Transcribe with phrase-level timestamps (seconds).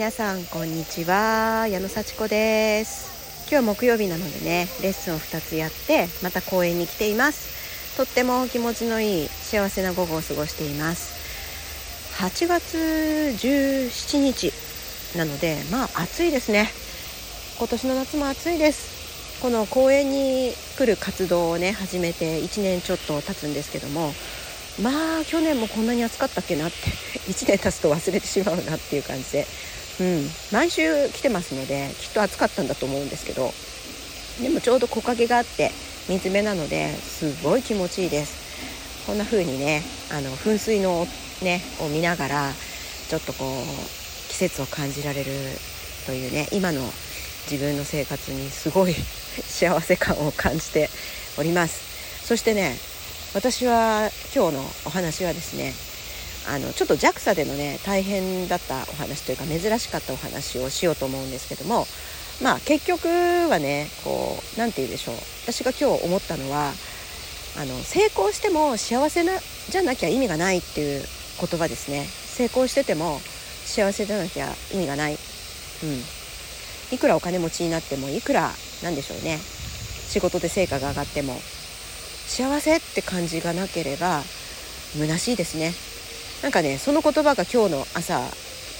[0.00, 1.68] 皆さんこんにちは。
[1.68, 3.44] 矢野幸子です。
[3.52, 7.98] 今日は木曜日なのでねレッスンを2つやってまた公園に来ています。
[7.98, 12.16] とっても気持ちのいい幸せな午後を過ごしています。
[12.16, 16.70] 8月17日なのでまあ暑いですね。
[17.58, 19.42] 今年の夏も暑いです。
[19.42, 24.14] この公園に来る活動をね始めて1年ちょっと経つんですけども
[24.82, 26.76] まあ去年もこんなに暑かったっけなって
[27.30, 29.46] 1年経つと忘れてしまうなっていう感じで、
[30.00, 33.52] うん、毎週来てますのできっと暑かったんだと思うんですけど
[34.42, 35.70] でもちょうど木陰があって
[36.08, 39.06] 水辺なのですごい気持ちいいです。
[39.06, 41.06] こんな風にねあの噴水の
[41.42, 42.52] ねを見ながら
[43.08, 45.30] ちょっとこう季節を感じられる
[46.06, 46.80] というね今の
[47.50, 48.94] 自分の生活にすごい
[49.46, 50.88] 幸せ感を感じて
[51.38, 52.26] おります。
[52.26, 52.78] そしてね
[53.34, 55.74] 私は今日のお話はですね
[56.48, 61.86] あのちょっと JAXA でのね大変だったお話というか珍しかったお話をしようと思うんですけども
[62.42, 65.14] まあ結局はねこう何て言うでしょう。
[65.44, 66.72] 私が今日思ったのは
[67.58, 69.32] あの成功しても幸せな
[69.68, 71.04] じゃなきゃ意味がないっていう
[71.40, 72.06] 言葉ですね。
[72.06, 73.20] 成功してても
[73.64, 78.50] 幸せじゃなきゃ意味がない、うん、いくらお金持ちになってもいくら
[78.82, 79.38] なんでしょうね。
[79.38, 81.34] 仕事で成果が上がっても
[82.26, 84.22] 幸せって感じがなければ
[84.96, 85.72] 虚しいですね。
[86.42, 88.20] なんかねその言葉が今日の朝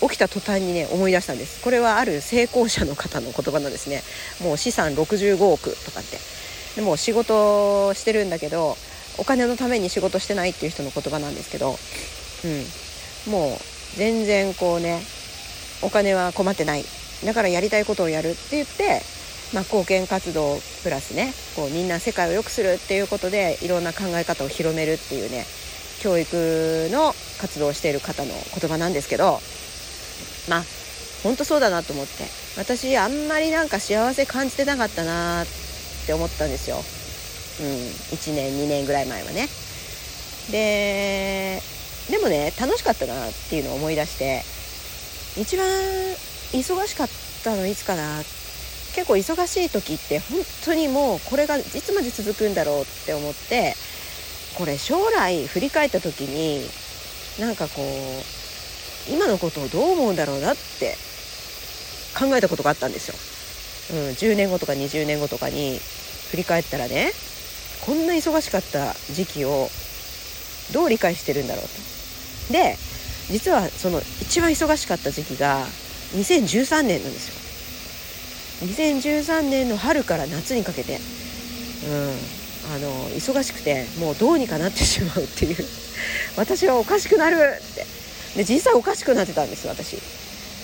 [0.00, 1.62] 起きた途端にね思い出したんです。
[1.62, 4.02] これはある成功者の方の言葉なんですね。
[4.42, 6.18] もう資産65億とかって。
[6.76, 8.76] でも仕事してるんだけど
[9.18, 11.76] お金のために仕事してないっていう人の言葉なんですけど、
[13.26, 13.58] うん、もう
[13.96, 15.00] 全然こうね
[15.82, 16.84] お金は困ってない。
[17.24, 19.02] だからやりたいことをやるって言って
[19.54, 25.46] まあ、貢献活動プラスねこうみんな世界を良くするっていうことでいろんな考え方を広めるっていうね
[26.00, 29.40] 教育の活動をしている方の言葉なんですけど
[30.48, 30.64] まあ
[31.22, 32.24] 本当そうだなと思って
[32.56, 35.46] 私あんまりなんか幸せ感じてなかったなっ
[36.06, 37.76] て思ったんですよ、うん、
[38.16, 39.48] 1年2年ぐらい前はね。
[40.50, 41.60] で
[42.10, 44.42] でもね楽しかったなっていうのを思い出して
[45.38, 45.66] 一番
[46.52, 47.08] 忙しかっ
[47.44, 48.22] たのいつかな。
[48.94, 53.74] 結構忙しい時って本当にもうこれがいつまで続くんだろうって思って
[54.54, 56.68] これ将来振り返った時に
[57.38, 60.96] なんかこう今のことをどう思うんだろうなって
[62.18, 63.14] 考えたことがあったんですよ。
[63.98, 65.78] うん、10年後とか20年後とかに
[66.30, 67.12] 振り返ったらね
[67.86, 69.68] こんな忙しかった時期を
[70.72, 71.64] どう理解してるんだろう
[72.48, 72.52] と。
[72.52, 72.76] で
[73.30, 75.64] 実はその一番忙しかった時期が
[76.14, 78.68] 2013年なんですよ。
[78.68, 81.00] 2013年の春から夏にかけて、うん、
[82.74, 85.56] あの忙しくてもうどうにかなってしまうっていう。
[86.36, 87.86] 私はおかしくなるって。
[88.36, 89.98] で実際おかしくなってたんです私。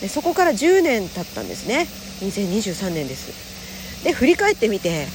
[0.00, 1.86] でそこから10年経ったんですね。
[2.22, 4.04] 2023年です。
[4.04, 5.06] で振り返ってみて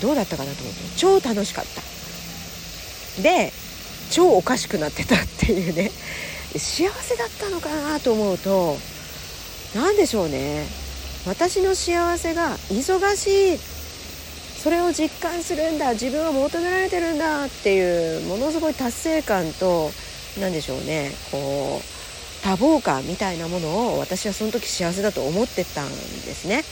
[0.00, 0.80] どうだったかなと思って。
[0.96, 1.64] 超楽しかっ
[3.16, 3.22] た。
[3.22, 3.52] で
[4.10, 5.90] 超おかしくなってたっていうね。
[6.56, 8.78] 幸せだったのかなと思うと
[9.74, 10.66] 何でしょうね。
[11.26, 13.73] 私の幸せが忙しい
[14.64, 19.90] それを実感するんだ自分は求められてるんだっていうものすごい達成感と
[20.40, 26.62] 何でしょうねこう多忙感みたいなものを私はその時幸せだと思ってたんですね。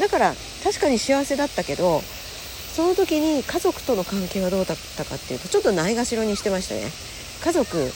[0.00, 0.34] だから
[0.64, 6.90] 確かに幸せだったけどその時に家族との関係はどうだったかっていうとちょっとないがしろにしてましたね。
[7.44, 7.92] 家族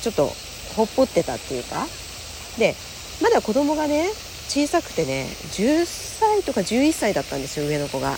[0.00, 0.32] ちょっと
[0.76, 1.86] ほっぽってたっていうか。
[2.56, 2.74] で
[3.22, 4.08] まだ子供がね
[4.48, 8.16] 小さくてね10歳とか11歳だったんですよ上の子が、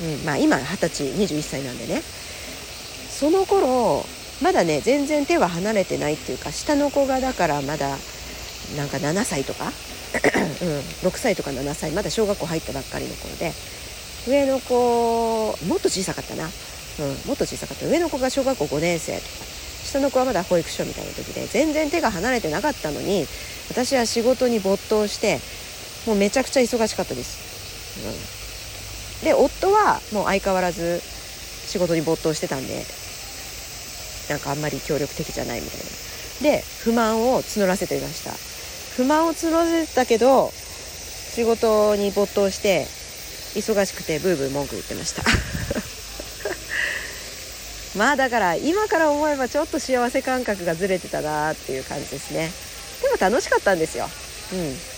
[0.00, 2.02] うんまあ、今20歳21歳なんでね。
[3.10, 4.04] その頃
[4.42, 7.88] まだね全然手は離れてないっていうか下の子がだからまだ
[8.76, 13.52] なんか7歳とか、うん、6歳とか7歳まだ小学校入ったばっかりの頃で
[14.26, 16.50] 上の子もっと小さかったな、うん、
[17.28, 17.86] もっと小さかった。
[17.86, 19.28] 上の子が小学校5年生とか
[19.84, 23.26] 下の子はまだ保育所みたいな時で全然手が離れてなかったのに
[23.68, 25.38] 私は仕事に没頭して
[26.06, 28.41] もうめちゃくちゃ忙しかったです、うん、
[29.22, 32.84] で夫はもう相変わらず仕事に没頭してたんで
[34.28, 35.84] なんかあんまり協力的じゃないみたいな。
[36.42, 38.32] で不満を募らせていました。
[38.96, 42.86] 不満を募らせてたけど仕事に没頭して
[43.54, 45.22] 忙しくてブーブー文句言ってました。
[47.96, 52.50] まあだから今から思えばちょっと幸せ感覚がずれてたなっていう感じですね。
[53.02, 54.08] でも楽しかったんですよ。
[54.52, 54.91] うん。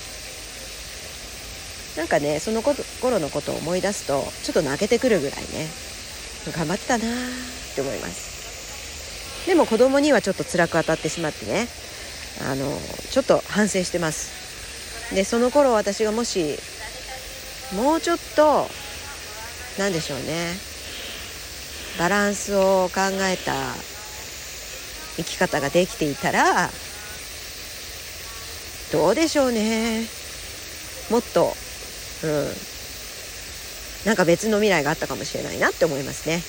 [1.97, 5.69] なんかねそのこと頃のことを思い出すとちょっと泣けてくるぐらいね
[6.53, 7.09] 頑張ってたなっ
[7.75, 9.47] て思います。
[9.47, 11.69] でも子供にはちょっと辛く当たってしまってね
[12.51, 12.67] あの
[13.11, 15.15] ちょっと反省してます。
[15.15, 16.59] でその頃私がもし
[17.75, 18.67] もうちょっと
[19.79, 20.55] 何でしょうね
[21.99, 23.53] バランスを考えた
[25.17, 26.71] 生き方ができていたら
[28.93, 30.07] どうでしょうね。
[31.11, 31.55] もっと
[32.25, 32.47] うん。
[34.07, 36.43] なんか別の未来があったかもしれないなって思いますね。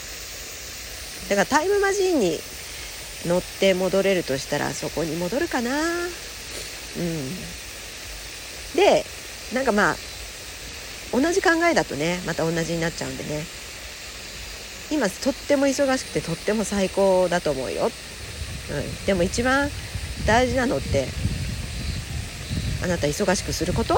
[1.29, 2.39] だからタイムマジンに
[3.25, 5.71] 乗って戻れるとしたらそこに戻るかな。
[5.71, 6.15] うん。
[8.75, 9.05] で
[9.53, 9.95] なんかまあ
[11.13, 13.43] 同じ考えだとねまた同じになっちゃうんでね。
[14.91, 17.91] 今とっても忙しくてとっても最高だと思うよ、うん、
[19.07, 19.69] でも一番
[20.27, 21.07] 大事なのって
[22.83, 23.97] あなた忙しくすることっ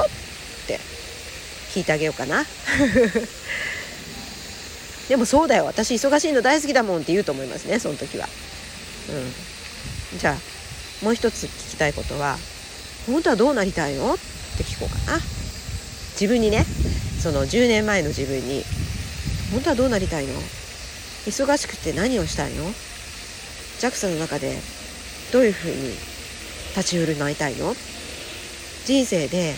[0.66, 0.80] て
[1.74, 2.46] 聞いてあげようかな。
[5.10, 5.66] でもそうだよ。
[5.66, 8.28] 私忙しいの大好きだもんって言うと思いますねその時は。
[10.14, 10.20] うん。
[10.20, 10.36] じゃあ
[11.06, 12.38] もう一つ聞きたいことは
[13.06, 14.14] 本当はどうなりたいの？
[14.14, 14.18] っ
[14.58, 15.20] て聞こうかな。
[16.20, 16.66] 自分にね
[17.22, 18.64] その10年前の自分に
[19.52, 20.34] 本当はどうなりたいの？
[21.26, 22.66] 忙しくて何をしたいの
[23.80, 24.58] ？JAXA の中で
[25.32, 25.92] どういうふうに
[26.76, 27.76] 立ち振る舞いたいの？
[28.86, 29.54] 人生で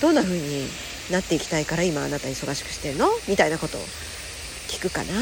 [0.00, 0.66] どんな風に
[1.10, 3.08] なっていきたいから今あなた忙しくしてるの？
[3.28, 3.80] みたいなことを
[4.68, 5.12] 聞くかな。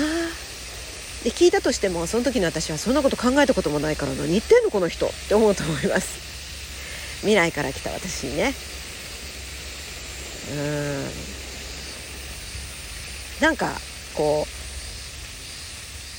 [1.25, 4.71] で聞いたとしてもその時の私はそんなこと考えたこともないから何言ってんの？
[4.71, 5.06] この人！
[5.06, 7.21] って思うと思います。
[7.21, 8.55] 未来から来た私にね。
[10.53, 10.55] う
[13.41, 13.43] ん。
[13.43, 13.73] なんか
[14.15, 14.49] こう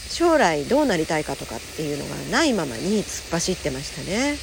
[0.10, 4.38] 将来どうなりたいかとかっていうのがないままに突っ走ってましたね。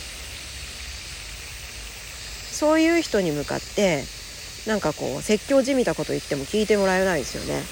[2.51, 4.05] そういう人に向かって
[4.67, 7.63] なんかこう説教じみたこと言っても聞いてもらえないですよね。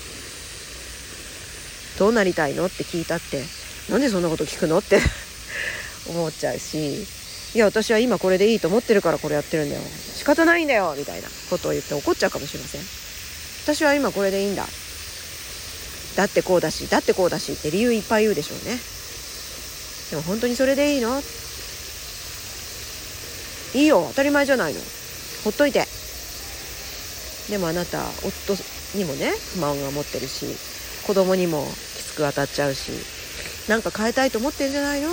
[1.98, 3.42] どうなりたいのって聞いたって
[3.90, 4.98] なんでそんなこと聞くのって
[6.08, 7.02] 思っちゃうし
[7.54, 9.82] いや私は今これでいいと思ってるからこれやってるんだよ。
[10.16, 12.80] 仕方ないんだよみたいなことを言って怒っちゃうかもしれません。
[13.64, 14.66] 私は今これでいいんだ。
[16.16, 18.78] だってこうだしだってこうだしって理由いっぱい言うでしょうね。
[20.10, 21.22] でも本当にそれでいいの？
[23.74, 24.80] いいよ当たり前じゃないの。
[25.44, 25.86] ほっといて。
[27.50, 28.54] でもあなた夫
[28.96, 30.46] にもね不満が持ってるし
[31.06, 32.92] 子供にもきつく当たっちゃうし
[33.68, 35.08] なんか変えたいと思ってんじゃないの？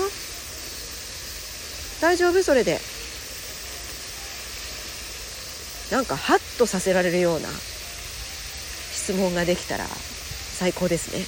[2.02, 2.44] 大丈夫？
[2.44, 2.80] それで。
[5.92, 11.26] なんかハッとさせられるような質問ができたら最高ですね。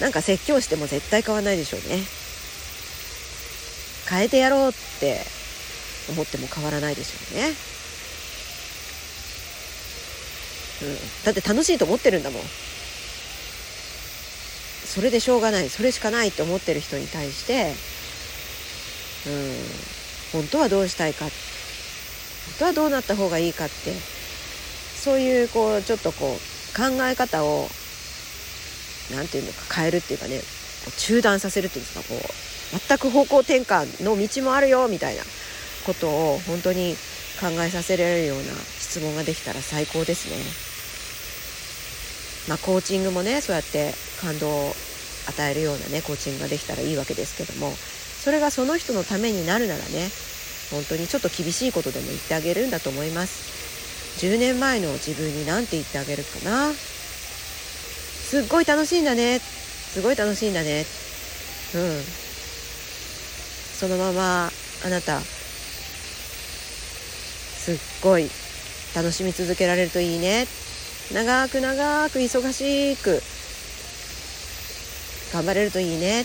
[0.00, 0.04] うん。
[0.04, 2.02] なんか説教しても絶対変わないでしょうね。
[4.08, 5.20] 変えてやろうって
[6.10, 7.54] 思っても変わらないでしょうね。
[10.82, 12.42] うん、だって楽しいと思ってるんだもん。
[14.84, 15.68] それでしょうがない。
[15.68, 17.74] それしかないって思ってる人に対して
[19.26, 20.42] うん。
[20.42, 21.24] 本当はどうしたいか。
[21.24, 21.32] 本
[22.58, 24.20] 当はどうなった方がいいかって。
[25.00, 27.68] そういうこうちょっとこう考え方を
[29.14, 30.40] 何て言うのか変えるっていうかね
[30.98, 35.22] 中断させるっていうんですかこう全く方向転換の道もあるよみたいな。
[35.92, 36.94] ことを本当に
[37.40, 38.44] 考えさせられるような
[38.78, 40.36] 質問ができたら最高ですね。
[42.48, 44.72] まあ、コーチングもねそうやって感動を
[45.28, 50.08] 与えるようなねコーチングができたらいいわけですけどもそれがその人のためになるならね
[50.70, 54.24] 本当にちょっと厳しいことでも言ってあげるんだと思います。
[54.24, 56.72] 10年前の自分に何て言ってあげるかな。
[56.72, 59.38] すっごい楽しいんだね。
[59.40, 60.84] すごい楽しいんだね。
[61.74, 62.02] うん。
[63.78, 64.50] そのまま
[64.84, 65.20] あなた
[67.60, 68.30] すっごい
[68.96, 70.46] 楽しみ続けられるといいね。
[71.12, 73.20] 長く長く忙しく
[75.32, 76.24] 頑張れるといいね。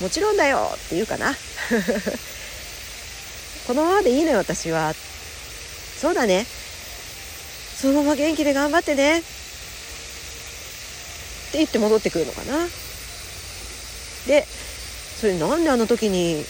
[0.00, 1.32] もちろんだよって言うかな。
[3.66, 4.92] このままでいいのよ私は。
[6.00, 6.46] そうだね。
[7.80, 9.20] そのまま元気で頑張ってね。
[9.20, 9.22] っ
[11.52, 12.66] て言って戻ってくるのかな。
[14.26, 14.46] で
[15.20, 16.44] それなんであの時に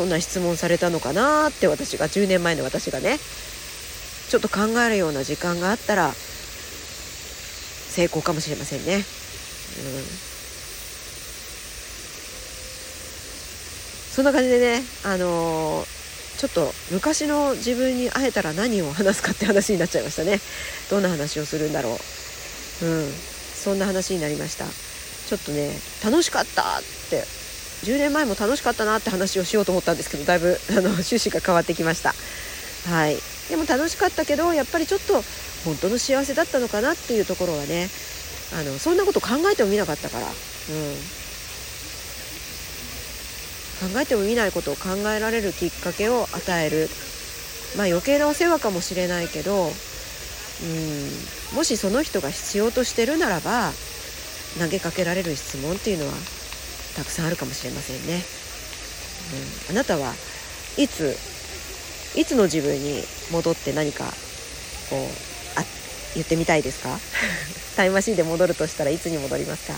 [0.00, 8.94] そんな質問されたのかなって私が10年前の私がねちょっと考えるような時間があったら成功かもしれませんね。
[8.94, 9.02] うん
[14.10, 20.40] そんな感じでね、あのー、ちょっと昔の自分に会えたら何を話すかって話になっちゃいましたね。
[20.90, 21.92] どんな話をするんだろう。
[21.92, 21.98] うん、
[23.12, 24.64] そんな話になりました。
[24.64, 25.70] ちょっとね、
[26.02, 27.39] 楽しかったって
[27.82, 32.14] 10年前も楽しかったなって話をしようと思ったんですけどだいぶあの 趣旨が変わってきました。
[32.88, 33.18] はい。
[33.48, 35.24] でも楽しかったけどやっぱりちょっと
[35.64, 37.90] 本当の幸せだったのかなっていうところはね
[38.54, 40.32] あのそんなこと考えてもみなかったから、うん、
[43.92, 46.88] 考えてもみないことを考えられるきっかけを与える。
[47.76, 49.72] まあ余計なお世話かもしれないけど
[50.62, 51.10] うん。
[51.56, 53.72] もしその人が必要としてるならば
[54.58, 56.12] 投げかけられる質問っていうのは
[56.96, 58.22] たくさんあるかもしれませんね。
[59.68, 60.12] うん、あなたは
[60.76, 61.16] いつ
[62.16, 64.04] いつの自分に戻って何か
[64.90, 65.00] こう
[65.60, 65.64] あ
[66.14, 66.98] 言ってみたいですか？
[67.76, 69.74] タイムマシンで戻るとしたらいつに戻りますか？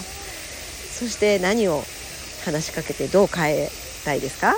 [0.99, 1.85] そして何を
[2.45, 3.71] 話しかけてどう変え
[4.05, 4.57] たいですか？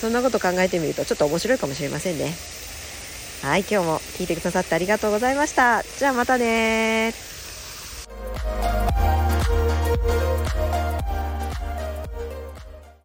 [0.00, 2.34] そんなこと考えてみるとちょっと面白いかもしれませんね。
[3.42, 5.84] はい今日も聞いてくださってありがとうございました。
[5.98, 7.12] じゃあまたね